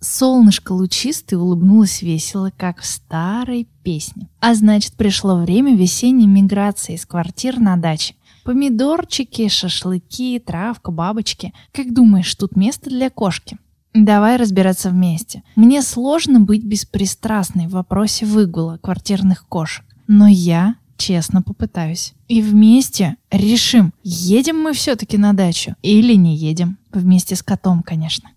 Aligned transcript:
Солнышко 0.00 0.72
лучистое 0.72 1.38
улыбнулось 1.38 2.02
весело, 2.02 2.52
как 2.56 2.80
в 2.80 2.86
старой 2.86 3.68
песне. 3.82 4.28
А 4.40 4.54
значит, 4.54 4.94
пришло 4.94 5.36
время 5.36 5.74
весенней 5.74 6.26
миграции 6.26 6.94
из 6.94 7.04
квартир 7.04 7.58
на 7.58 7.76
даче. 7.76 8.14
Помидорчики, 8.44 9.48
шашлыки, 9.48 10.38
травка, 10.38 10.90
бабочки. 10.90 11.52
Как 11.72 11.92
думаешь, 11.92 12.34
тут 12.34 12.56
место 12.56 12.88
для 12.90 13.10
кошки? 13.10 13.58
Давай 13.94 14.36
разбираться 14.36 14.90
вместе. 14.90 15.42
Мне 15.56 15.82
сложно 15.82 16.40
быть 16.40 16.64
беспристрастной 16.64 17.66
в 17.66 17.72
вопросе 17.72 18.26
выгула 18.26 18.78
квартирных 18.80 19.46
кошек. 19.48 19.84
Но 20.06 20.28
я 20.28 20.76
честно 20.96 21.42
попытаюсь. 21.42 22.14
И 22.28 22.40
вместе 22.40 23.16
решим, 23.30 23.92
едем 24.02 24.62
мы 24.62 24.72
все-таки 24.72 25.18
на 25.18 25.32
дачу 25.32 25.74
или 25.82 26.14
не 26.14 26.36
едем. 26.36 26.78
Вместе 26.92 27.36
с 27.36 27.42
котом, 27.42 27.82
конечно. 27.82 28.30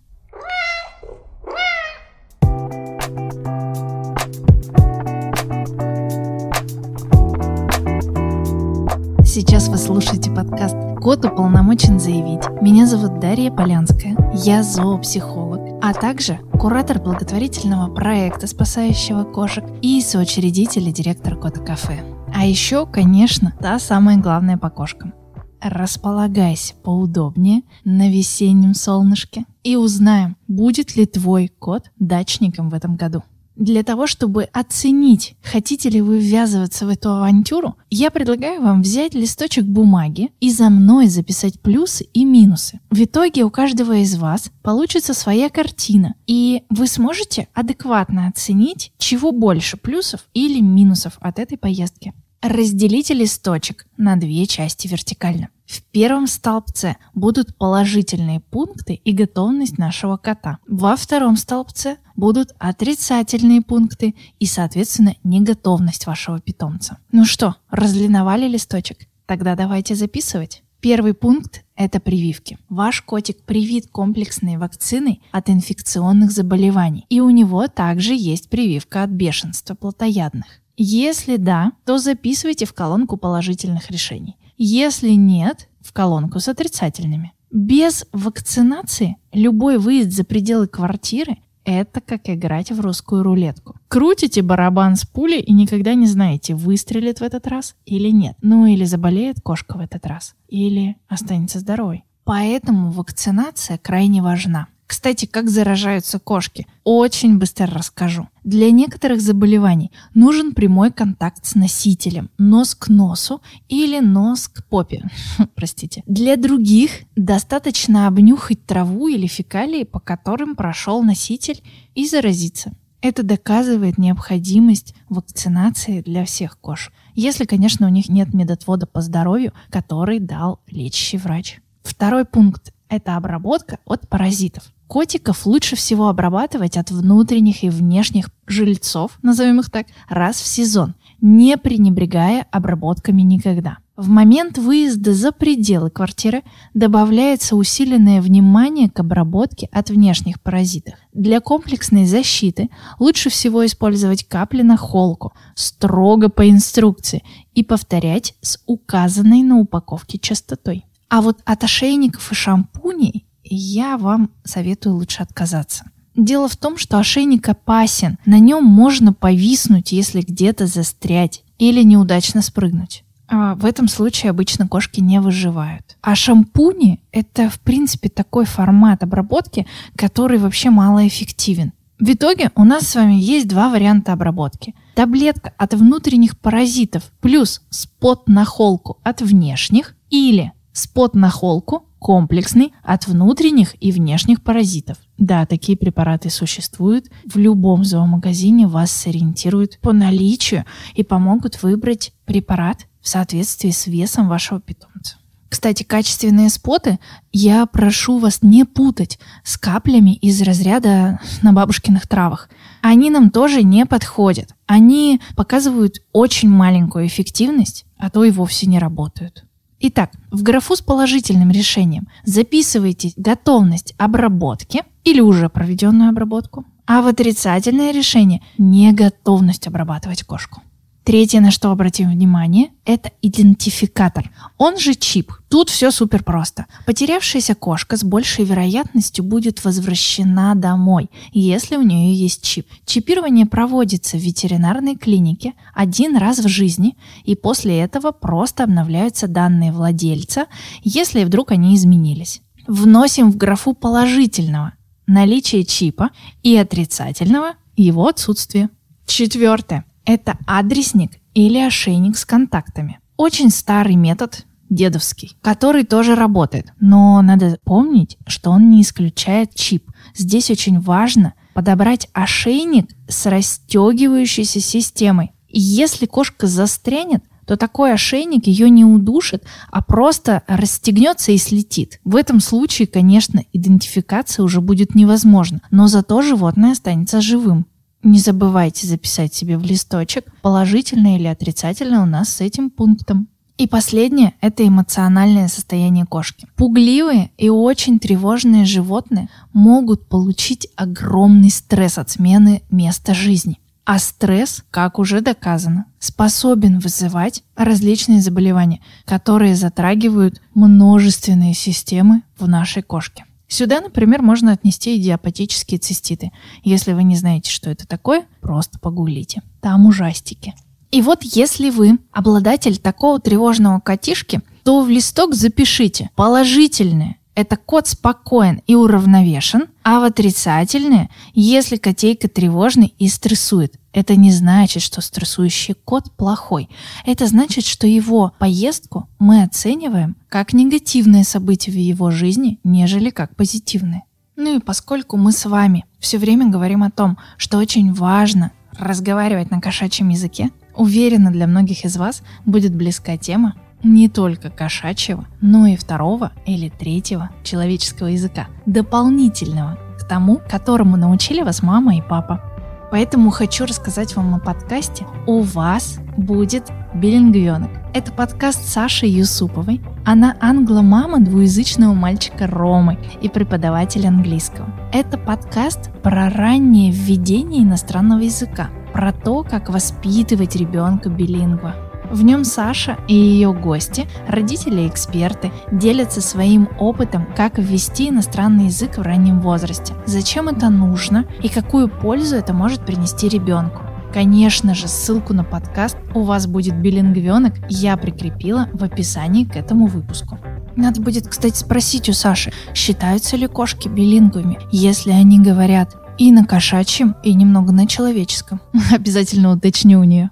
Сейчас 9.34 9.68
вы 9.68 9.78
слушаете 9.78 10.30
подкаст 10.30 10.76
«Кот 11.00 11.24
уполномочен 11.24 11.98
заявить». 11.98 12.46
Меня 12.60 12.86
зовут 12.86 13.18
Дарья 13.18 13.50
Полянская, 13.50 14.14
я 14.34 14.62
зоопсихолог, 14.62 15.80
а 15.80 15.94
также 15.94 16.38
куратор 16.60 17.00
благотворительного 17.00 17.90
проекта, 17.94 18.46
спасающего 18.46 19.24
кошек, 19.24 19.64
и 19.80 20.02
соучредитель 20.02 20.86
и 20.86 20.92
директор 20.92 21.38
Кота-кафе. 21.38 22.04
А 22.34 22.44
еще, 22.44 22.84
конечно, 22.84 23.54
та 23.58 23.78
самая 23.78 24.18
главная 24.18 24.58
по 24.58 24.68
кошкам. 24.68 25.14
Располагайся 25.62 26.74
поудобнее 26.74 27.62
на 27.84 28.10
весеннем 28.10 28.74
солнышке 28.74 29.46
и 29.64 29.76
узнаем, 29.76 30.36
будет 30.46 30.94
ли 30.94 31.06
твой 31.06 31.48
кот 31.48 31.84
дачником 31.98 32.68
в 32.68 32.74
этом 32.74 32.96
году. 32.96 33.22
Для 33.56 33.82
того, 33.82 34.06
чтобы 34.06 34.44
оценить, 34.44 35.36
хотите 35.42 35.90
ли 35.90 36.00
вы 36.00 36.18
ввязываться 36.18 36.86
в 36.86 36.88
эту 36.88 37.10
авантюру, 37.10 37.76
я 37.90 38.10
предлагаю 38.10 38.62
вам 38.62 38.82
взять 38.82 39.14
листочек 39.14 39.64
бумаги 39.64 40.30
и 40.40 40.50
за 40.50 40.70
мной 40.70 41.08
записать 41.08 41.60
плюсы 41.60 42.04
и 42.14 42.24
минусы. 42.24 42.80
В 42.90 43.02
итоге 43.04 43.44
у 43.44 43.50
каждого 43.50 43.96
из 43.96 44.16
вас 44.16 44.50
получится 44.62 45.12
своя 45.12 45.50
картина, 45.50 46.14
и 46.26 46.62
вы 46.70 46.86
сможете 46.86 47.48
адекватно 47.52 48.28
оценить, 48.28 48.92
чего 48.98 49.32
больше 49.32 49.76
плюсов 49.76 50.26
или 50.32 50.60
минусов 50.60 51.18
от 51.20 51.38
этой 51.38 51.58
поездки. 51.58 52.14
Разделите 52.42 53.14
листочек 53.14 53.86
на 53.96 54.16
две 54.16 54.46
части 54.46 54.88
вертикально. 54.88 55.50
В 55.64 55.80
первом 55.80 56.26
столбце 56.26 56.96
будут 57.14 57.56
положительные 57.56 58.40
пункты 58.40 58.94
и 58.94 59.12
готовность 59.12 59.78
нашего 59.78 60.16
кота. 60.16 60.58
Во 60.66 60.96
втором 60.96 61.36
столбце 61.36 61.98
будут 62.16 62.52
отрицательные 62.58 63.62
пункты 63.62 64.16
и, 64.40 64.46
соответственно, 64.46 65.14
неготовность 65.22 66.08
вашего 66.08 66.40
питомца. 66.40 66.98
Ну 67.12 67.24
что, 67.24 67.54
разлиновали 67.70 68.48
листочек? 68.48 69.06
Тогда 69.26 69.54
давайте 69.54 69.94
записывать. 69.94 70.64
Первый 70.80 71.14
пункт– 71.14 71.64
это 71.76 72.00
прививки. 72.00 72.58
Ваш 72.68 73.02
котик 73.02 73.44
привит 73.44 73.86
комплексной 73.86 74.56
вакциной 74.56 75.22
от 75.30 75.48
инфекционных 75.48 76.32
заболеваний, 76.32 77.06
и 77.08 77.20
у 77.20 77.30
него 77.30 77.68
также 77.68 78.14
есть 78.16 78.50
прививка 78.50 79.04
от 79.04 79.10
бешенства 79.10 79.76
плотоядных. 79.76 80.61
Если 80.84 81.36
да, 81.36 81.74
то 81.84 81.98
записывайте 81.98 82.66
в 82.66 82.72
колонку 82.74 83.16
положительных 83.16 83.88
решений. 83.92 84.36
Если 84.58 85.10
нет, 85.10 85.68
в 85.80 85.92
колонку 85.92 86.40
с 86.40 86.48
отрицательными. 86.48 87.34
Без 87.52 88.04
вакцинации 88.10 89.16
любой 89.32 89.78
выезд 89.78 90.10
за 90.10 90.24
пределы 90.24 90.66
квартиры– 90.66 91.38
это 91.64 92.00
как 92.00 92.22
играть 92.28 92.72
в 92.72 92.80
русскую 92.80 93.22
рулетку. 93.22 93.76
Крутите 93.86 94.42
барабан 94.42 94.96
с 94.96 95.04
пулей 95.04 95.38
и 95.38 95.52
никогда 95.52 95.94
не 95.94 96.06
знаете, 96.06 96.56
выстрелит 96.56 97.20
в 97.20 97.22
этот 97.22 97.46
раз 97.46 97.76
или 97.86 98.08
нет. 98.08 98.34
Ну 98.42 98.66
или 98.66 98.84
заболеет 98.84 99.40
кошка 99.40 99.76
в 99.76 99.80
этот 99.80 100.04
раз, 100.04 100.34
или 100.48 100.96
останется 101.06 101.60
здоровой. 101.60 102.02
Поэтому 102.24 102.90
вакцинация 102.90 103.78
крайне 103.78 104.20
важна. 104.20 104.66
Кстати, 104.92 105.24
как 105.24 105.48
заражаются 105.48 106.18
кошки? 106.18 106.66
Очень 106.84 107.38
быстро 107.38 107.66
расскажу. 107.66 108.28
Для 108.44 108.70
некоторых 108.70 109.22
заболеваний 109.22 109.90
нужен 110.12 110.52
прямой 110.52 110.92
контакт 110.92 111.46
с 111.46 111.54
носителем, 111.54 112.28
нос 112.36 112.74
к 112.74 112.88
носу 112.88 113.40
или 113.70 114.00
нос 114.00 114.48
к 114.48 114.62
попе. 114.66 115.02
Простите. 115.54 116.02
Для 116.04 116.36
других 116.36 116.90
достаточно 117.16 118.06
обнюхать 118.06 118.66
траву 118.66 119.08
или 119.08 119.26
фекалии, 119.26 119.84
по 119.84 119.98
которым 119.98 120.56
прошел 120.56 121.02
носитель, 121.02 121.62
и 121.94 122.06
заразиться. 122.06 122.74
Это 123.00 123.22
доказывает 123.22 123.96
необходимость 123.96 124.94
вакцинации 125.08 126.02
для 126.02 126.26
всех 126.26 126.58
кошек. 126.60 126.92
Если, 127.14 127.46
конечно, 127.46 127.86
у 127.86 127.90
них 127.90 128.10
нет 128.10 128.34
медотвода 128.34 128.86
по 128.86 129.00
здоровью, 129.00 129.54
который 129.70 130.18
дал 130.18 130.60
лечащий 130.66 131.16
врач. 131.16 131.62
Второй 131.82 132.26
пункт– 132.26 132.74
это 132.90 133.16
обработка 133.16 133.78
от 133.86 134.06
паразитов. 134.06 134.70
Котиков 134.92 135.46
лучше 135.46 135.74
всего 135.74 136.08
обрабатывать 136.08 136.76
от 136.76 136.90
внутренних 136.90 137.64
и 137.64 137.70
внешних 137.70 138.28
жильцов, 138.46 139.18
назовем 139.22 139.60
их 139.60 139.70
так, 139.70 139.86
раз 140.10 140.36
в 140.36 140.46
сезон, 140.46 140.96
не 141.22 141.56
пренебрегая 141.56 142.46
обработками 142.50 143.22
никогда. 143.22 143.78
В 143.96 144.10
момент 144.10 144.58
выезда 144.58 145.14
за 145.14 145.32
пределы 145.32 145.88
квартиры 145.88 146.42
добавляется 146.74 147.56
усиленное 147.56 148.20
внимание 148.20 148.90
к 148.90 149.00
обработке 149.00 149.70
от 149.72 149.88
внешних 149.88 150.42
паразитов. 150.42 150.96
Для 151.14 151.40
комплексной 151.40 152.04
защиты 152.04 152.68
лучше 152.98 153.30
всего 153.30 153.64
использовать 153.64 154.28
капли 154.28 154.60
на 154.60 154.76
холку, 154.76 155.32
строго 155.54 156.28
по 156.28 156.50
инструкции, 156.50 157.22
и 157.54 157.64
повторять 157.64 158.34
с 158.42 158.58
указанной 158.66 159.42
на 159.42 159.58
упаковке 159.58 160.18
частотой. 160.18 160.84
А 161.08 161.22
вот 161.22 161.38
от 161.46 161.64
ошейников 161.64 162.30
и 162.30 162.34
шампуней 162.34 163.21
я 163.44 163.96
вам 163.98 164.30
советую 164.44 164.96
лучше 164.96 165.22
отказаться. 165.22 165.84
Дело 166.14 166.48
в 166.48 166.56
том, 166.56 166.76
что 166.76 166.98
ошейник 166.98 167.48
опасен. 167.48 168.18
На 168.26 168.38
нем 168.38 168.64
можно 168.64 169.12
повиснуть, 169.12 169.92
если 169.92 170.20
где-то 170.20 170.66
застрять 170.66 171.42
или 171.58 171.82
неудачно 171.82 172.42
спрыгнуть. 172.42 173.04
А 173.28 173.54
в 173.54 173.64
этом 173.64 173.88
случае 173.88 174.30
обычно 174.30 174.68
кошки 174.68 175.00
не 175.00 175.20
выживают. 175.20 175.96
А 176.02 176.14
шампуни– 176.14 177.00
это, 177.12 177.48
в 177.48 177.60
принципе, 177.60 178.10
такой 178.10 178.44
формат 178.44 179.02
обработки, 179.02 179.66
который 179.96 180.38
вообще 180.38 180.68
малоэффективен. 180.68 181.72
В 181.98 182.10
итоге 182.12 182.50
у 182.56 182.64
нас 182.64 182.88
с 182.88 182.94
вами 182.94 183.14
есть 183.14 183.48
два 183.48 183.70
варианта 183.70 184.12
обработки. 184.12 184.74
Таблетка 184.94 185.54
от 185.56 185.72
внутренних 185.72 186.36
паразитов 186.38 187.04
плюс 187.20 187.62
спот 187.70 188.28
на 188.28 188.44
холку 188.44 188.98
от 189.02 189.22
внешних 189.22 189.94
или 190.10 190.52
спот 190.72 191.14
на 191.14 191.30
холку 191.30 191.86
комплексный 192.02 192.74
от 192.82 193.06
внутренних 193.06 193.74
и 193.80 193.92
внешних 193.92 194.42
паразитов. 194.42 194.98
Да, 195.18 195.46
такие 195.46 195.78
препараты 195.78 196.28
существуют. 196.28 197.06
В 197.24 197.38
любом 197.38 197.84
зоомагазине 197.84 198.66
вас 198.66 198.90
сориентируют 198.90 199.78
по 199.80 199.92
наличию 199.92 200.64
и 200.94 201.04
помогут 201.04 201.62
выбрать 201.62 202.12
препарат 202.24 202.86
в 203.00 203.08
соответствии 203.08 203.70
с 203.70 203.86
весом 203.86 204.28
вашего 204.28 204.60
питомца. 204.60 205.16
Кстати, 205.48 205.82
качественные 205.82 206.48
споты 206.48 206.98
я 207.30 207.66
прошу 207.66 208.18
вас 208.18 208.38
не 208.42 208.64
путать 208.64 209.18
с 209.44 209.58
каплями 209.58 210.14
из 210.14 210.40
разряда 210.40 211.20
на 211.42 211.52
бабушкиных 211.52 212.08
травах. 212.08 212.48
Они 212.80 213.10
нам 213.10 213.30
тоже 213.30 213.62
не 213.62 213.84
подходят. 213.84 214.54
Они 214.66 215.20
показывают 215.36 215.98
очень 216.12 216.48
маленькую 216.48 217.06
эффективность, 217.06 217.84
а 217.98 218.08
то 218.08 218.24
и 218.24 218.30
вовсе 218.30 218.66
не 218.66 218.78
работают. 218.78 219.44
Итак, 219.84 220.12
в 220.30 220.44
графу 220.44 220.76
с 220.76 220.80
положительным 220.80 221.50
решением 221.50 222.06
записывайте 222.24 223.12
готовность 223.16 223.94
обработки 223.98 224.82
или 225.02 225.20
уже 225.20 225.48
проведенную 225.48 226.10
обработку, 226.10 226.64
а 226.86 227.02
в 227.02 227.08
отрицательное 227.08 227.90
решение– 227.90 228.42
неготовность 228.58 229.66
обрабатывать 229.66 230.22
кошку. 230.22 230.62
Третье, 231.04 231.40
на 231.40 231.50
что 231.50 231.72
обратим 231.72 232.10
внимание, 232.10 232.68
это 232.84 233.10
идентификатор. 233.22 234.30
Он 234.56 234.78
же 234.78 234.94
чип. 234.94 235.32
Тут 235.48 235.68
все 235.68 235.90
супер 235.90 236.22
просто. 236.22 236.66
Потерявшаяся 236.86 237.56
кошка 237.56 237.96
с 237.96 238.04
большей 238.04 238.44
вероятностью 238.44 239.24
будет 239.24 239.64
возвращена 239.64 240.54
домой, 240.54 241.10
если 241.32 241.76
у 241.76 241.82
нее 241.82 242.14
есть 242.14 242.44
чип. 242.44 242.68
Чипирование 242.86 243.46
проводится 243.46 244.16
в 244.16 244.20
ветеринарной 244.20 244.94
клинике 244.96 245.54
один 245.74 246.16
раз 246.16 246.38
в 246.38 246.46
жизни, 246.46 246.96
и 247.24 247.34
после 247.34 247.80
этого 247.80 248.12
просто 248.12 248.62
обновляются 248.62 249.26
данные 249.26 249.72
владельца, 249.72 250.46
если 250.84 251.24
вдруг 251.24 251.50
они 251.50 251.74
изменились. 251.74 252.42
Вносим 252.68 253.32
в 253.32 253.36
графу 253.36 253.74
положительного 253.74 254.74
наличие 255.08 255.64
чипа 255.64 256.10
и 256.44 256.56
отрицательного 256.56 257.54
его 257.76 258.06
отсутствие. 258.06 258.70
Четвертое. 259.04 259.84
Это 260.04 260.38
адресник 260.46 261.12
или 261.34 261.58
ошейник 261.58 262.16
с 262.16 262.24
контактами. 262.24 262.98
Очень 263.16 263.50
старый 263.50 263.96
метод, 263.96 264.44
дедовский, 264.68 265.36
который 265.42 265.84
тоже 265.84 266.14
работает. 266.14 266.72
Но 266.80 267.20
надо 267.22 267.58
помнить, 267.64 268.16
что 268.26 268.50
он 268.50 268.70
не 268.70 268.82
исключает 268.82 269.54
чип. 269.54 269.90
Здесь 270.14 270.50
очень 270.50 270.80
важно 270.80 271.34
подобрать 271.54 272.08
ошейник 272.12 272.90
с 273.08 273.26
расстегивающейся 273.26 274.60
системой. 274.60 275.32
И 275.48 275.60
если 275.60 276.06
кошка 276.06 276.46
застрянет, 276.46 277.22
то 277.46 277.56
такой 277.56 277.92
ошейник 277.92 278.46
ее 278.46 278.70
не 278.70 278.84
удушит, 278.84 279.44
а 279.70 279.82
просто 279.82 280.42
расстегнется 280.46 281.32
и 281.32 281.38
слетит. 281.38 282.00
В 282.04 282.16
этом 282.16 282.40
случае, 282.40 282.86
конечно, 282.86 283.42
идентификация 283.52 284.44
уже 284.44 284.60
будет 284.60 284.94
невозможна, 284.94 285.60
но 285.70 285.88
зато 285.88 286.22
животное 286.22 286.72
останется 286.72 287.20
живым. 287.20 287.66
Не 288.02 288.18
забывайте 288.18 288.86
записать 288.86 289.32
себе 289.32 289.56
в 289.56 289.62
листочек, 289.62 290.24
положительное 290.42 291.16
или 291.16 291.26
отрицательное 291.26 292.00
у 292.00 292.06
нас 292.06 292.30
с 292.30 292.40
этим 292.40 292.68
пунктом. 292.68 293.28
И 293.58 293.68
последнее– 293.68 294.34
это 294.40 294.66
эмоциональное 294.66 295.46
состояние 295.46 296.04
кошки. 296.04 296.48
Пугливые 296.56 297.30
и 297.38 297.48
очень 297.48 298.00
тревожные 298.00 298.64
животные 298.64 299.28
могут 299.52 300.08
получить 300.08 300.66
огромный 300.74 301.50
стресс 301.50 301.96
от 301.96 302.10
смены 302.10 302.62
места 302.70 303.14
жизни. 303.14 303.60
А 303.84 303.98
стресс, 303.98 304.64
как 304.70 304.98
уже 304.98 305.20
доказано, 305.20 305.86
способен 306.00 306.80
вызывать 306.80 307.44
различные 307.56 308.20
заболевания, 308.20 308.80
которые 309.04 309.54
затрагивают 309.54 310.40
множественные 310.54 311.54
системы 311.54 312.22
в 312.38 312.48
нашей 312.48 312.82
кошке. 312.82 313.24
Сюда, 313.52 313.82
например, 313.82 314.22
можно 314.22 314.52
отнести 314.52 314.96
идиопатические 314.96 315.78
циститы. 315.78 316.32
Если 316.64 316.94
вы 316.94 317.02
не 317.02 317.16
знаете, 317.16 317.50
что 317.50 317.68
это 317.68 317.86
такое, 317.86 318.24
просто 318.40 318.78
погуглите. 318.78 319.42
Там 319.60 319.84
ужастики. 319.84 320.54
И 320.90 321.02
вот 321.02 321.22
если 321.22 321.68
вы 321.68 321.98
обладатель 322.12 322.78
такого 322.78 323.20
тревожного 323.20 323.78
котишки, 323.78 324.40
то 324.62 324.80
в 324.80 324.88
листок 324.88 325.34
запишите 325.34 326.08
положительное 326.16 327.16
это 327.34 327.58
кот 327.58 327.88
спокоен 327.88 328.62
и 328.66 328.74
уравновешен, 328.74 329.66
а 329.82 330.00
в 330.00 330.04
отрицательное, 330.04 331.10
если 331.34 331.76
котейка 331.76 332.28
тревожный 332.28 332.94
и 332.98 333.06
стрессует. 333.08 333.74
Это 333.92 334.16
не 334.16 334.32
значит, 334.32 334.82
что 334.82 335.00
стрессующий 335.00 335.74
кот 335.74 336.10
плохой. 336.12 336.68
Это 337.04 337.26
значит, 337.26 337.66
что 337.66 337.86
его 337.86 338.32
поездку 338.38 339.08
мы 339.18 339.42
оцениваем 339.42 340.16
как 340.28 340.52
негативное 340.52 341.24
событие 341.24 341.74
в 341.74 341.78
его 341.78 342.10
жизни, 342.10 342.58
нежели 342.64 343.10
как 343.10 343.36
позитивное. 343.36 344.04
Ну 344.36 344.56
и 344.56 344.60
поскольку 344.60 345.16
мы 345.18 345.32
с 345.32 345.44
вами 345.44 345.84
все 345.98 346.18
время 346.18 346.48
говорим 346.48 346.82
о 346.82 346.90
том, 346.90 347.18
что 347.36 347.58
очень 347.58 347.92
важно 347.92 348.50
разговаривать 348.78 349.50
на 349.50 349.60
кошачьем 349.60 350.08
языке, 350.08 350.50
уверена, 350.74 351.30
для 351.30 351.46
многих 351.46 351.84
из 351.84 351.96
вас 351.98 352.22
будет 352.46 352.74
близка 352.74 353.18
тема 353.18 353.54
не 353.82 354.08
только 354.08 354.48
кошачьего, 354.48 355.26
но 355.40 355.66
и 355.66 355.76
второго 355.76 356.32
или 356.46 356.70
третьего 356.70 357.30
человеческого 357.42 358.08
языка, 358.08 358.46
дополнительного 358.64 359.78
к 359.98 360.08
тому, 360.08 360.40
которому 360.48 360.96
научили 360.96 361.42
вас 361.42 361.62
мама 361.62 361.96
и 361.96 362.02
папа. 362.02 362.51
Поэтому 362.92 363.30
хочу 363.30 363.64
рассказать 363.64 364.16
вам 364.16 364.34
о 364.34 364.38
подкасте 364.38 365.06
«У 365.26 365.40
вас 365.40 365.98
будет 366.18 366.64
билингвенок». 366.92 367.70
Это 367.94 368.12
подкаст 368.12 368.68
Саши 368.68 369.06
Юсуповой. 369.06 369.80
Она 370.04 370.36
англомама 370.40 371.18
двуязычного 371.18 371.94
мальчика 371.94 372.46
Ромы 372.46 372.98
и 373.22 373.30
преподаватель 373.30 374.06
английского. 374.06 374.68
Это 374.92 375.16
подкаст 375.16 375.90
про 376.02 376.28
раннее 376.28 376.92
введение 376.92 377.62
иностранного 377.62 378.20
языка, 378.20 378.68
про 378.92 379.10
то, 379.14 379.42
как 379.42 379.70
воспитывать 379.70 380.54
ребенка 380.54 381.08
билингва, 381.08 381.74
в 382.12 382.22
нем 382.22 382.44
Саша 382.44 382.98
и 383.08 383.14
ее 383.14 383.52
гости, 383.52 384.06
родители 384.28 384.86
эксперты, 384.86 385.50
делятся 385.72 386.20
своим 386.20 386.68
опытом, 386.78 387.26
как 387.34 387.58
ввести 387.58 388.10
иностранный 388.10 388.66
язык 388.66 388.98
в 388.98 389.02
раннем 389.02 389.40
возрасте, 389.40 389.94
зачем 390.06 390.48
это 390.48 390.68
нужно 390.68 391.24
и 391.42 391.48
какую 391.48 391.88
пользу 391.88 392.36
это 392.36 392.52
может 392.52 392.84
принести 392.84 393.28
ребенку. 393.28 393.82
Конечно 394.12 394.74
же, 394.74 394.88
ссылку 394.88 395.32
на 395.32 395.42
подкаст 395.42 395.96
«У 396.14 396.22
вас 396.22 396.46
будет 396.46 396.76
билингвенок» 396.76 397.54
я 397.70 397.96
прикрепила 397.96 398.68
в 398.74 398.84
описании 398.84 399.44
к 399.44 399.56
этому 399.56 399.86
выпуску. 399.86 400.38
Надо 400.76 401.00
будет, 401.00 401.28
кстати, 401.28 401.56
спросить 401.56 402.10
у 402.10 402.12
Саши, 402.12 402.52
считаются 402.74 403.36
ли 403.38 403.46
кошки 403.46 403.88
билингвами, 403.88 404.58
если 404.70 405.12
они 405.12 405.40
говорят 405.40 405.96
и 406.18 406.30
на 406.30 406.44
кошачьем, 406.44 407.16
и 407.22 407.32
немного 407.32 407.72
на 407.72 407.86
человеческом. 407.86 408.60
Обязательно 408.92 409.50
уточню 409.52 410.00
у 410.00 410.04
нее. 410.04 410.30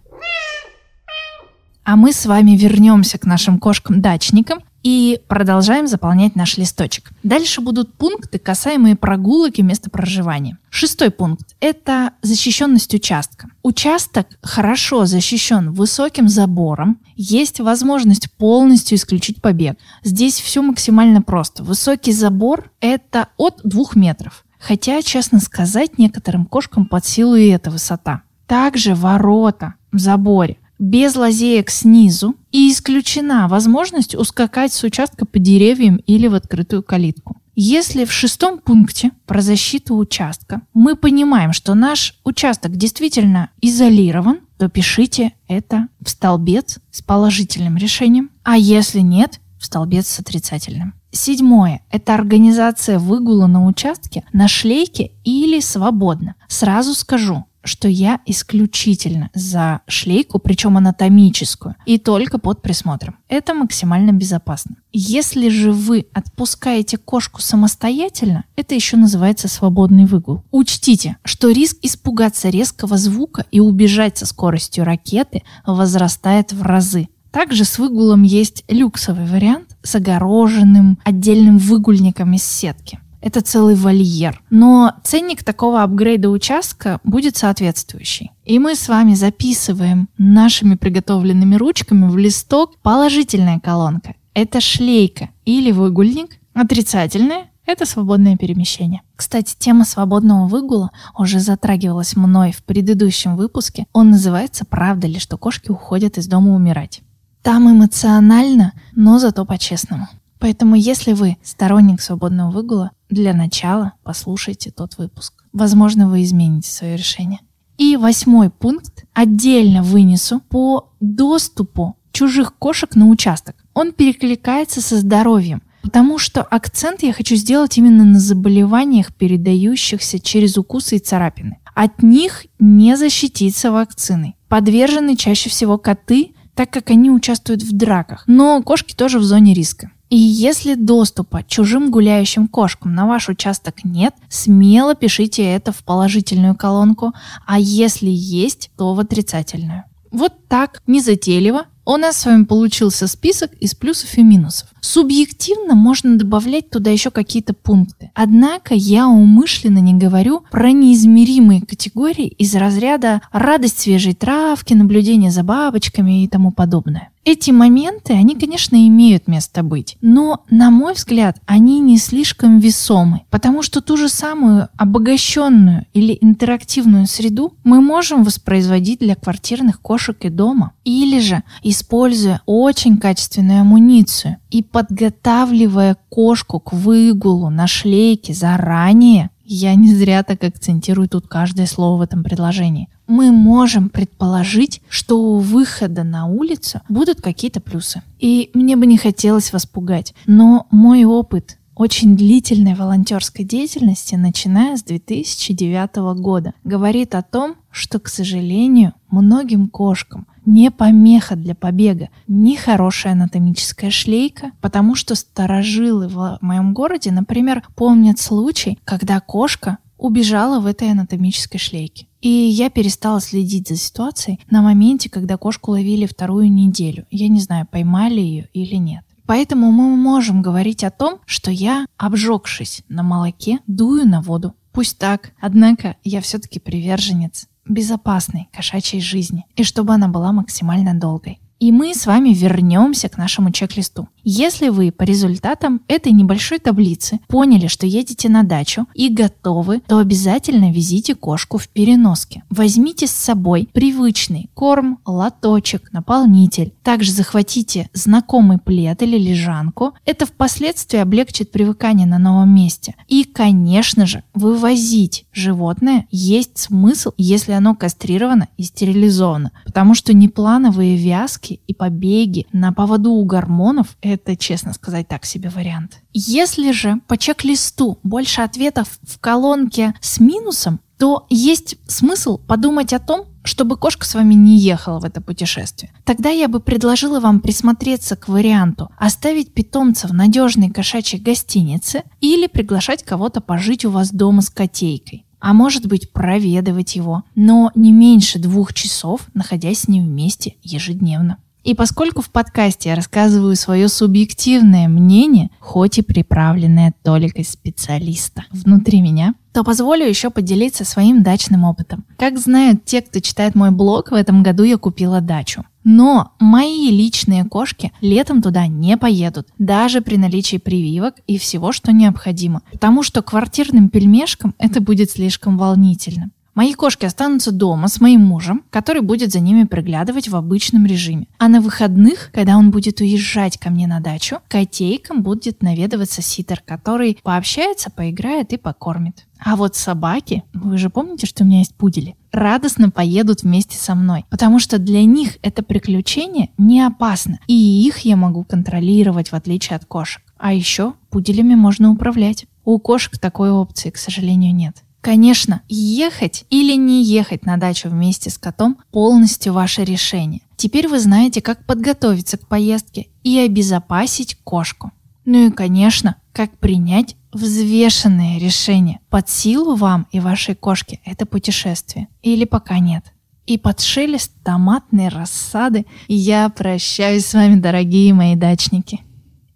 А 1.84 1.96
мы 1.96 2.12
с 2.12 2.26
вами 2.26 2.52
вернемся 2.52 3.18
к 3.18 3.24
нашим 3.24 3.58
кошкам-дачникам 3.58 4.60
и 4.82 5.20
продолжаем 5.28 5.86
заполнять 5.86 6.36
наш 6.36 6.56
листочек. 6.56 7.10
Дальше 7.22 7.60
будут 7.60 7.92
пункты, 7.94 8.38
касаемые 8.38 8.96
прогулок 8.96 9.58
и 9.58 9.62
места 9.62 9.90
проживания. 9.90 10.58
Шестой 10.70 11.10
пункт– 11.10 11.54
это 11.60 12.12
защищенность 12.22 12.94
участка. 12.94 13.48
Участок 13.62 14.26
хорошо 14.42 15.04
защищен 15.04 15.72
высоким 15.72 16.28
забором, 16.28 16.98
есть 17.16 17.60
возможность 17.60 18.32
полностью 18.32 18.96
исключить 18.96 19.42
побег. 19.42 19.78
Здесь 20.02 20.40
все 20.40 20.62
максимально 20.62 21.22
просто. 21.22 21.62
Высокий 21.62 22.12
забор– 22.12 22.70
это 22.80 23.28
от 23.36 23.60
двух 23.64 23.96
метров. 23.96 24.44
Хотя, 24.58 25.02
честно 25.02 25.40
сказать, 25.40 25.98
некоторым 25.98 26.44
кошкам 26.46 26.86
под 26.86 27.04
силу 27.04 27.34
и 27.34 27.48
эта 27.48 27.70
высота. 27.70 28.22
Также 28.46 28.94
ворота 28.94 29.74
в 29.92 29.98
заборе 29.98 30.58
без 30.80 31.14
лазеек 31.14 31.70
снизу 31.70 32.34
и 32.50 32.72
исключена 32.72 33.46
возможность 33.46 34.16
ускакать 34.16 34.72
с 34.72 34.82
участка 34.82 35.26
по 35.26 35.38
деревьям 35.38 35.96
или 36.06 36.26
в 36.26 36.34
открытую 36.34 36.82
калитку. 36.82 37.36
Если 37.54 38.06
в 38.06 38.12
шестом 38.12 38.58
пункте 38.58 39.10
про 39.26 39.42
защиту 39.42 39.94
участка 39.96 40.62
мы 40.72 40.96
понимаем, 40.96 41.52
что 41.52 41.74
наш 41.74 42.18
участок 42.24 42.76
действительно 42.76 43.50
изолирован, 43.60 44.38
то 44.58 44.70
пишите 44.70 45.32
это 45.46 45.88
в 46.00 46.08
столбец 46.08 46.78
с 46.90 47.02
положительным 47.02 47.76
решением, 47.76 48.30
а 48.42 48.56
если 48.56 49.00
нет, 49.00 49.40
в 49.58 49.66
столбец 49.66 50.08
с 50.08 50.20
отрицательным. 50.20 50.94
Седьмое– 51.12 51.82
это 51.90 52.14
организация 52.14 52.98
выгула 52.98 53.46
на 53.46 53.66
участке 53.66 54.24
на 54.32 54.48
шлейке 54.48 55.10
или 55.24 55.60
свободно. 55.60 56.36
Сразу 56.48 56.94
скажу, 56.94 57.44
что 57.62 57.88
я 57.88 58.20
исключительно 58.26 59.30
за 59.34 59.80
шлейку, 59.86 60.38
причем 60.38 60.76
анатомическую, 60.76 61.76
и 61.86 61.98
только 61.98 62.38
под 62.38 62.62
присмотром. 62.62 63.16
Это 63.28 63.54
максимально 63.54 64.12
безопасно. 64.12 64.76
Если 64.92 65.48
же 65.48 65.72
вы 65.72 66.06
отпускаете 66.12 66.96
кошку 66.96 67.40
самостоятельно, 67.40 68.44
это 68.56 68.74
еще 68.74 68.96
называется 68.96 69.48
свободный 69.48 70.06
выгул. 70.06 70.42
Учтите, 70.50 71.16
что 71.24 71.50
риск 71.50 71.78
испугаться 71.82 72.48
резкого 72.48 72.96
звука 72.96 73.44
и 73.50 73.60
убежать 73.60 74.18
со 74.18 74.26
скоростью 74.26 74.84
ракеты 74.84 75.42
возрастает 75.64 76.52
в 76.52 76.62
разы. 76.62 77.08
Также 77.30 77.64
с 77.64 77.78
выгулом 77.78 78.22
есть 78.22 78.64
люксовый 78.68 79.26
вариант 79.26 79.76
с 79.82 79.94
огороженным 79.94 80.98
отдельным 81.04 81.58
выгульником 81.58 82.32
из 82.32 82.42
сетки. 82.42 82.98
Это 83.20 83.42
целый 83.42 83.74
вольер. 83.74 84.42
Но 84.50 84.94
ценник 85.04 85.44
такого 85.44 85.82
апгрейда 85.82 86.30
участка 86.30 87.00
будет 87.04 87.36
соответствующий. 87.36 88.32
И 88.44 88.58
мы 88.58 88.74
с 88.74 88.88
вами 88.88 89.14
записываем 89.14 90.08
нашими 90.18 90.74
приготовленными 90.74 91.54
ручками 91.56 92.08
в 92.08 92.16
листок 92.16 92.78
положительная 92.78 93.60
колонка. 93.60 94.14
Это 94.34 94.60
шлейка 94.60 95.28
или 95.44 95.70
выгульник. 95.70 96.38
Отрицательная– 96.54 97.46
это 97.66 97.84
свободное 97.84 98.36
перемещение. 98.36 99.02
Кстати, 99.16 99.54
тема 99.58 99.84
свободного 99.84 100.48
выгула 100.48 100.90
уже 101.16 101.40
затрагивалась 101.40 102.16
мной 102.16 102.52
в 102.52 102.64
предыдущем 102.64 103.36
выпуске. 103.36 103.86
Он 103.92 104.10
называется 104.10 104.64
«Правда 104.64 105.06
ли, 105.06 105.18
что 105.18 105.36
кошки 105.36 105.70
уходят 105.70 106.16
из 106.16 106.26
дома 106.26 106.54
умирать?» 106.54 107.02
Там 107.42 107.70
эмоционально, 107.70 108.72
но 108.94 109.18
зато 109.18 109.46
по-честному. 109.46 110.08
Поэтому, 110.40 110.74
если 110.74 111.12
вы 111.12 111.36
сторонник 111.44 112.00
свободного 112.00 112.50
выгула, 112.50 112.90
для 113.10 113.34
начала 113.34 113.92
послушайте 114.02 114.70
тот 114.70 114.96
выпуск. 114.96 115.44
Возможно, 115.52 116.08
вы 116.08 116.22
измените 116.22 116.70
свое 116.70 116.96
решение. 116.96 117.40
И 117.76 117.96
восьмой 117.96 118.50
пункт 118.50 119.04
отдельно 119.12 119.82
вынесу 119.82 120.40
по 120.40 120.92
доступу 121.00 121.96
чужих 122.12 122.54
кошек 122.58 122.96
на 122.96 123.06
участок. 123.06 123.54
Он 123.74 123.92
перекликается 123.92 124.80
со 124.80 124.96
здоровьем, 124.96 125.62
потому 125.82 126.18
что 126.18 126.42
акцент 126.42 127.02
я 127.02 127.12
хочу 127.12 127.36
сделать 127.36 127.76
именно 127.76 128.04
на 128.04 128.18
заболеваниях, 128.18 129.14
передающихся 129.14 130.18
через 130.18 130.56
укусы 130.56 130.96
и 130.96 131.00
царапины. 131.00 131.58
От 131.74 132.02
них 132.02 132.46
не 132.58 132.96
защититься 132.96 133.70
вакциной. 133.70 134.36
Подвержены 134.48 135.16
чаще 135.16 135.50
всего 135.50 135.78
коты, 135.78 136.32
так 136.54 136.70
как 136.70 136.90
они 136.90 137.10
участвуют 137.10 137.62
в 137.62 137.72
драках, 137.76 138.24
но 138.26 138.62
кошки 138.62 138.94
тоже 138.94 139.18
в 139.18 139.22
зоне 139.22 139.54
риска. 139.54 139.90
И 140.10 140.16
если 140.16 140.74
доступа 140.74 141.44
чужим 141.44 141.92
гуляющим 141.92 142.48
кошкам 142.48 142.94
на 142.94 143.06
ваш 143.06 143.28
участок 143.28 143.84
нет, 143.84 144.12
смело 144.28 144.96
пишите 144.96 145.44
это 145.44 145.70
в 145.70 145.84
положительную 145.84 146.56
колонку, 146.56 147.12
а 147.46 147.60
если 147.60 148.10
есть, 148.10 148.72
то 148.76 148.92
в 148.94 148.98
отрицательную. 148.98 149.84
Вот 150.10 150.48
так, 150.48 150.82
незатейливо, 150.88 151.66
у 151.84 151.96
нас 151.96 152.18
с 152.18 152.26
вами 152.26 152.42
получился 152.42 153.06
список 153.06 153.52
из 153.54 153.76
плюсов 153.76 154.18
и 154.18 154.24
минусов. 154.24 154.69
Субъективно 154.80 155.74
можно 155.74 156.16
добавлять 156.16 156.70
туда 156.70 156.90
еще 156.90 157.10
какие-то 157.10 157.54
пункты. 157.54 158.10
Однако 158.14 158.74
я 158.74 159.08
умышленно 159.08 159.78
не 159.78 159.94
говорю 159.94 160.44
про 160.50 160.72
неизмеримые 160.72 161.62
категории 161.62 162.26
из 162.26 162.54
разряда 162.54 163.20
радость 163.32 163.80
свежей 163.80 164.14
травки, 164.14 164.74
наблюдение 164.74 165.30
за 165.30 165.42
бабочками 165.42 166.24
и 166.24 166.28
тому 166.28 166.50
подобное. 166.52 167.10
Эти 167.22 167.50
моменты, 167.50 168.14
они, 168.14 168.34
конечно, 168.34 168.76
имеют 168.88 169.28
место 169.28 169.62
быть, 169.62 169.98
но, 170.00 170.42
на 170.48 170.70
мой 170.70 170.94
взгляд, 170.94 171.38
они 171.44 171.78
не 171.78 171.98
слишком 171.98 172.60
весомы, 172.60 173.22
потому 173.28 173.62
что 173.62 173.82
ту 173.82 173.98
же 173.98 174.08
самую 174.08 174.70
обогащенную 174.78 175.84
или 175.92 176.16
интерактивную 176.18 177.06
среду 177.06 177.52
мы 177.62 177.82
можем 177.82 178.24
воспроизводить 178.24 179.00
для 179.00 179.16
квартирных 179.16 179.82
кошек 179.82 180.16
и 180.22 180.30
дома, 180.30 180.72
или 180.84 181.20
же 181.20 181.42
используя 181.62 182.40
очень 182.46 182.96
качественную 182.96 183.60
амуницию 183.60 184.38
и 184.48 184.62
подготавливая 184.72 185.96
кошку 186.08 186.60
к 186.60 186.72
выгулу 186.72 187.50
на 187.50 187.66
шлейке 187.66 188.34
заранее, 188.34 189.30
я 189.44 189.74
не 189.74 189.92
зря 189.92 190.22
так 190.22 190.44
акцентирую 190.44 191.08
тут 191.08 191.26
каждое 191.26 191.66
слово 191.66 191.98
в 191.98 192.02
этом 192.02 192.22
предложении. 192.22 192.88
Мы 193.08 193.32
можем 193.32 193.88
предположить, 193.88 194.80
что 194.88 195.20
у 195.20 195.38
выхода 195.38 196.04
на 196.04 196.26
улицу 196.26 196.82
будут 196.88 197.20
какие-то 197.20 197.60
плюсы. 197.60 198.02
И 198.20 198.50
мне 198.54 198.76
бы 198.76 198.86
не 198.86 198.96
хотелось 198.96 199.52
вас 199.52 199.66
пугать, 199.66 200.14
но 200.26 200.68
мой 200.70 201.04
опыт 201.04 201.58
очень 201.74 202.16
длительной 202.16 202.74
волонтерской 202.74 203.44
деятельности, 203.44 204.14
начиная 204.14 204.76
с 204.76 204.82
2009 204.84 206.20
года, 206.20 206.52
говорит 206.62 207.14
о 207.14 207.22
том, 207.22 207.56
что, 207.70 207.98
к 207.98 208.08
сожалению, 208.08 208.94
многим 209.10 209.68
кошкам 209.68 210.26
не 210.46 210.70
помеха 210.70 211.36
для 211.36 211.54
побега, 211.54 212.08
не 212.26 212.56
хорошая 212.56 213.12
анатомическая 213.12 213.90
шлейка, 213.90 214.52
потому 214.60 214.94
что 214.94 215.14
старожилы 215.14 216.08
в 216.08 216.38
моем 216.40 216.74
городе, 216.74 217.10
например, 217.12 217.62
помнят 217.76 218.18
случай, 218.18 218.78
когда 218.84 219.20
кошка 219.20 219.78
убежала 219.96 220.60
в 220.60 220.66
этой 220.66 220.90
анатомической 220.90 221.60
шлейке. 221.60 222.06
И 222.20 222.28
я 222.28 222.70
перестала 222.70 223.20
следить 223.20 223.68
за 223.68 223.76
ситуацией 223.76 224.40
на 224.50 224.62
моменте, 224.62 225.10
когда 225.10 225.36
кошку 225.36 225.72
ловили 225.72 226.06
вторую 226.06 226.50
неделю. 226.50 227.06
Я 227.10 227.28
не 227.28 227.40
знаю, 227.40 227.66
поймали 227.70 228.20
ее 228.20 228.48
или 228.52 228.76
нет. 228.76 229.04
Поэтому 229.26 229.70
мы 229.70 229.94
можем 229.96 230.42
говорить 230.42 230.82
о 230.82 230.90
том, 230.90 231.20
что 231.24 231.50
я, 231.50 231.86
обжегшись 231.96 232.82
на 232.88 233.02
молоке, 233.02 233.60
дую 233.66 234.06
на 234.06 234.22
воду. 234.22 234.54
Пусть 234.72 234.98
так, 234.98 235.32
однако 235.40 235.96
я 236.02 236.20
все-таки 236.20 236.58
приверженец 236.58 237.46
безопасной 237.70 238.48
кошачьей 238.52 239.00
жизни 239.00 239.46
и 239.56 239.64
чтобы 239.64 239.94
она 239.94 240.08
была 240.08 240.32
максимально 240.32 240.94
долгой. 240.94 241.40
И 241.60 241.72
мы 241.72 241.94
с 241.94 242.06
вами 242.06 242.30
вернемся 242.30 243.08
к 243.08 243.18
нашему 243.18 243.50
чек-листу. 243.50 244.08
Если 244.24 244.68
вы 244.68 244.92
по 244.92 245.02
результатам 245.02 245.80
этой 245.88 246.12
небольшой 246.12 246.58
таблицы 246.58 247.20
поняли, 247.28 247.66
что 247.66 247.86
едете 247.86 248.28
на 248.28 248.42
дачу 248.42 248.86
и 248.94 249.08
готовы, 249.08 249.80
то 249.86 249.98
обязательно 249.98 250.72
везите 250.72 251.14
кошку 251.14 251.58
в 251.58 251.68
переноске. 251.68 252.42
Возьмите 252.50 253.06
с 253.06 253.12
собой 253.12 253.68
привычный 253.72 254.50
корм, 254.54 254.98
лоточек, 255.06 255.92
наполнитель. 255.92 256.72
Также 256.82 257.12
захватите 257.12 257.88
знакомый 257.92 258.58
плед 258.58 259.02
или 259.02 259.18
лежанку. 259.18 259.94
Это 260.04 260.26
впоследствии 260.26 260.98
облегчит 260.98 261.50
привыкание 261.50 262.06
на 262.06 262.18
новом 262.18 262.54
месте. 262.54 262.94
И, 263.08 263.24
конечно 263.24 264.06
же, 264.06 264.22
вывозить 264.34 265.26
животное 265.32 266.06
есть 266.10 266.58
смысл, 266.58 267.12
если 267.16 267.52
оно 267.52 267.74
кастрировано 267.74 268.48
и 268.56 268.64
стерилизовано. 268.64 269.52
Потому 269.64 269.94
что 269.94 270.12
неплановые 270.12 270.96
вязки 270.96 271.60
и 271.66 271.74
побеги 271.74 272.46
на 272.52 272.72
поводу 272.72 273.12
у 273.12 273.24
гормонов– 273.24 273.96
это, 274.02 274.19
честно 274.36 274.72
сказать, 274.72 275.08
так 275.08 275.24
себе 275.24 275.50
вариант. 275.50 276.00
Если 276.12 276.72
же 276.72 277.00
по 277.06 277.16
чек-листу 277.16 277.98
больше 278.02 278.42
ответов 278.42 278.98
в 279.02 279.18
колонке 279.18 279.94
с 280.00 280.20
минусом, 280.20 280.80
то 280.98 281.26
есть 281.30 281.76
смысл 281.86 282.36
подумать 282.36 282.92
о 282.92 282.98
том, 282.98 283.26
чтобы 283.42 283.76
кошка 283.76 284.06
с 284.06 284.14
вами 284.14 284.34
не 284.34 284.58
ехала 284.58 285.00
в 285.00 285.04
это 285.04 285.22
путешествие. 285.22 285.92
Тогда 286.04 286.28
я 286.28 286.46
бы 286.46 286.60
предложила 286.60 287.20
вам 287.20 287.40
присмотреться 287.40 288.16
к 288.16 288.28
варианту 288.28 288.90
оставить 288.98 289.54
питомца 289.54 290.08
в 290.08 290.12
надежной 290.12 290.70
кошачьей 290.70 291.22
гостинице 291.22 292.02
или 292.20 292.46
приглашать 292.46 293.02
кого-то 293.02 293.40
пожить 293.40 293.84
у 293.86 293.90
вас 293.90 294.10
дома 294.10 294.42
с 294.42 294.50
котейкой. 294.50 295.24
А 295.38 295.54
может 295.54 295.86
быть 295.86 296.12
проведывать 296.12 296.96
его, 296.96 297.24
но 297.34 297.72
не 297.74 297.92
меньше 297.92 298.38
двух 298.38 298.74
часов, 298.74 299.22
находясь 299.32 299.80
с 299.80 299.88
ним 299.88 300.04
вместе 300.04 300.56
ежедневно. 300.62 301.38
И 301.62 301.74
поскольку 301.74 302.22
в 302.22 302.30
подкасте 302.30 302.90
я 302.90 302.94
рассказываю 302.94 303.54
свое 303.56 303.88
субъективное 303.88 304.88
мнение, 304.88 305.50
хоть 305.60 305.98
и 305.98 306.02
приправленное 306.02 306.94
толикой 307.02 307.44
специалиста 307.44 308.44
внутри 308.50 309.00
меня, 309.00 309.34
то 309.52 309.64
позволю 309.64 310.06
еще 310.06 310.30
поделиться 310.30 310.84
своим 310.84 311.22
дачным 311.22 311.64
опытом. 311.64 312.04
Как 312.16 312.38
знают 312.38 312.84
те, 312.84 313.02
кто 313.02 313.20
читает 313.20 313.54
мой 313.54 313.70
блог, 313.70 314.10
в 314.10 314.14
этом 314.14 314.42
году 314.42 314.62
я 314.62 314.78
купила 314.78 315.20
дачу. 315.20 315.64
Но 315.82 316.32
мои 316.38 316.90
личные 316.90 317.44
кошки 317.44 317.92
летом 318.00 318.42
туда 318.42 318.66
не 318.66 318.96
поедут, 318.96 319.48
даже 319.58 320.02
при 320.02 320.16
наличии 320.16 320.58
прививок 320.58 321.16
и 321.26 321.38
всего, 321.38 321.72
что 321.72 321.92
необходимо, 321.92 322.62
потому 322.70 323.02
что 323.02 323.22
квартирным 323.22 323.88
пельмешкам 323.88 324.54
это 324.58 324.80
будет 324.80 325.10
слишком 325.10 325.56
волнительно. 325.56 326.30
Мои 326.60 326.74
кошки 326.74 327.06
останутся 327.06 327.52
дома 327.52 327.88
с 327.88 328.02
моим 328.02 328.20
мужем, 328.20 328.64
который 328.68 329.00
будет 329.00 329.32
за 329.32 329.40
ними 329.40 329.64
приглядывать 329.64 330.28
в 330.28 330.36
обычном 330.36 330.84
режиме. 330.84 331.26
А 331.38 331.48
на 331.48 331.62
выходных, 331.62 332.28
когда 332.34 332.58
он 332.58 332.70
будет 332.70 333.00
уезжать 333.00 333.56
ко 333.56 333.70
мне 333.70 333.86
на 333.86 334.00
дачу, 334.00 334.40
котейкам 334.46 335.22
будет 335.22 335.62
наведываться 335.62 336.20
ситер, 336.20 336.60
который 336.62 337.18
пообщается, 337.22 337.90
поиграет 337.90 338.52
и 338.52 338.58
покормит. 338.58 339.26
А 339.38 339.56
вот 339.56 339.74
собаки, 339.74 340.42
вы 340.52 340.76
же 340.76 340.90
помните, 340.90 341.26
что 341.26 341.44
у 341.44 341.46
меня 341.46 341.60
есть 341.60 341.74
пудели, 341.74 342.14
радостно 342.30 342.90
поедут 342.90 343.42
вместе 343.42 343.78
со 343.78 343.94
мной, 343.94 344.26
потому 344.28 344.58
что 344.58 344.76
для 344.76 345.02
них 345.02 345.38
это 345.40 345.62
приключение 345.62 346.50
не 346.58 346.82
опасно, 346.82 347.38
и 347.46 347.54
их 347.54 348.00
я 348.00 348.16
могу 348.16 348.44
контролировать 348.44 349.32
в 349.32 349.34
отличие 349.34 349.76
от 349.76 349.86
кошек. 349.86 350.22
А 350.36 350.52
еще 350.52 350.92
пуделями 351.08 351.54
можно 351.54 351.90
управлять. 351.90 352.44
У 352.66 352.78
кошек 352.78 353.18
такой 353.18 353.50
опции, 353.50 353.88
к 353.88 353.96
сожалению, 353.96 354.54
нет. 354.54 354.84
Конечно, 355.00 355.62
ехать 355.68 356.44
или 356.50 356.76
не 356.76 357.02
ехать 357.02 357.46
на 357.46 357.56
дачу 357.56 357.88
вместе 357.88 358.28
с 358.28 358.36
котом 358.36 358.78
полностью 358.90 359.54
ваше 359.54 359.84
решение. 359.84 360.42
Теперь 360.56 360.88
вы 360.88 361.00
знаете, 361.00 361.40
как 361.40 361.64
подготовиться 361.64 362.36
к 362.36 362.46
поездке 362.46 363.08
и 363.22 363.38
обезопасить 363.38 364.36
кошку. 364.44 364.92
Ну 365.24 365.46
и, 365.46 365.50
конечно, 365.50 366.16
как 366.32 366.58
принять 366.58 367.16
взвешенное 367.32 368.38
решение. 368.38 369.00
Под 369.08 369.30
силу 369.30 369.74
вам 369.74 370.06
и 370.12 370.20
вашей 370.20 370.54
кошке 370.54 371.00
это 371.04 371.24
путешествие. 371.24 372.08
Или 372.22 372.44
пока 372.44 372.78
нет. 372.78 373.04
И 373.46 373.56
под 373.56 373.80
шелест 373.80 374.32
томатной 374.44 375.08
рассады 375.08 375.86
я 376.08 376.48
прощаюсь 376.50 377.26
с 377.26 377.34
вами, 377.34 377.58
дорогие 377.58 378.12
мои 378.12 378.36
дачники. 378.36 379.00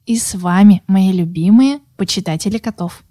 И 0.06 0.18
с 0.18 0.34
вами, 0.34 0.82
мои 0.86 1.12
любимые 1.12 1.80
почитатели 1.96 2.58
котов. 2.58 3.04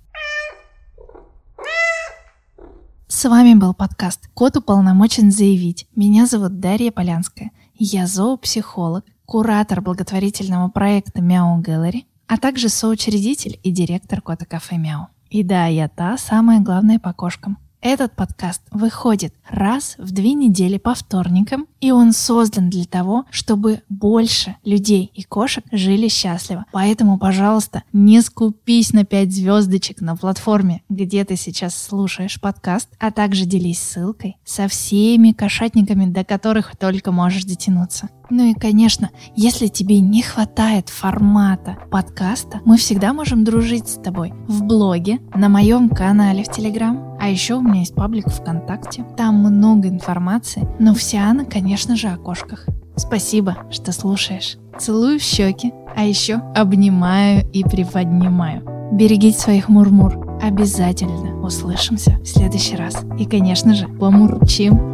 С 3.16 3.30
вами 3.30 3.54
был 3.54 3.76
подкаст 3.76 4.28
«Кот 4.34 4.58
уполномочен 4.58 5.30
заявить». 5.30 5.88
Меня 5.96 6.26
зовут 6.26 6.60
Дарья 6.60 6.92
Полянская. 6.92 7.52
Я 7.76 8.08
зоопсихолог, 8.08 9.06
куратор 9.26 9.82
благотворительного 9.82 10.70
проекта 10.70 11.22
«Мяу 11.22 11.62
Gallery, 11.62 12.06
а 12.28 12.38
также 12.38 12.70
соучредитель 12.70 13.60
и 13.62 13.72
директор 13.72 14.20
Кота 14.20 14.46
Кафе 14.46 14.78
Мяу. 14.78 15.10
И 15.30 15.44
да, 15.44 15.68
я 15.68 15.90
та 15.90 16.18
самая 16.18 16.60
главная 16.60 16.98
по 16.98 17.14
кошкам. 17.14 17.60
Этот 17.82 18.14
подкаст 18.14 18.64
выходит 18.72 19.36
раз 19.48 19.94
в 20.00 20.12
две 20.12 20.34
недели 20.34 20.80
по 20.80 20.96
вторникам, 20.96 21.68
и 21.84 21.92
он 21.92 22.14
создан 22.14 22.70
для 22.70 22.86
того, 22.86 23.26
чтобы 23.30 23.82
больше 23.90 24.56
людей 24.64 25.12
и 25.14 25.24
кошек 25.24 25.66
жили 25.70 26.08
счастливо. 26.08 26.64
Поэтому, 26.72 27.18
пожалуйста, 27.18 27.84
не 27.92 28.22
скупись 28.22 28.94
на 28.94 29.04
5 29.04 29.34
звездочек 29.34 30.00
на 30.00 30.16
платформе, 30.16 30.82
где 30.88 31.26
ты 31.26 31.36
сейчас 31.36 31.76
слушаешь 31.76 32.40
подкаст, 32.40 32.88
а 33.00 33.12
также 33.12 33.46
делись 33.46 33.82
ссылкой 33.82 34.38
со 34.46 34.70
всеми 34.70 35.34
кошатниками, 35.34 36.06
до 36.06 36.24
которых 36.24 36.78
только 36.78 37.12
можешь 37.12 37.44
дотянуться. 37.44 38.08
Ну 38.30 38.50
и, 38.50 38.54
конечно, 38.54 39.12
если 39.36 39.68
тебе 39.68 40.00
не 40.00 40.22
хватает 40.22 40.88
формата 40.90 41.78
подкаста, 41.92 42.62
мы 42.66 42.78
всегда 42.78 43.14
можем 43.14 43.44
дружить 43.44 43.90
с 43.90 44.02
тобой 44.02 44.34
в 44.48 44.64
блоге, 44.64 45.20
на 45.36 45.50
моем 45.50 45.90
канале 45.90 46.44
в 46.44 46.52
Телеграм, 46.52 47.18
а 47.20 47.30
еще 47.30 47.56
у 47.56 47.62
меня 47.62 47.82
есть 47.82 47.96
паблик 47.96 48.30
ВКонтакте. 48.30 49.06
Там 49.18 49.36
много 49.36 49.88
информации, 49.88 50.68
но 50.80 50.94
вся 50.94 51.30
она, 51.30 51.46
конечно 51.74 51.96
же, 51.96 52.10
о 52.10 52.18
кошках. 52.18 52.68
Спасибо, 52.96 53.58
что 53.72 53.92
слушаешь. 53.94 54.58
Целую 54.78 55.18
в 55.18 55.24
щеки, 55.24 55.74
а 55.96 56.04
еще 56.04 56.36
обнимаю 56.54 57.50
и 57.52 57.64
приподнимаю. 57.64 58.62
Берегите 58.92 59.40
своих 59.40 59.70
мурмур. 59.70 60.38
Обязательно 60.40 61.42
услышимся 61.42 62.20
в 62.20 62.28
следующий 62.28 62.76
раз. 62.76 63.04
И, 63.18 63.26
конечно 63.26 63.74
же, 63.74 63.88
помурчим. 63.88 64.93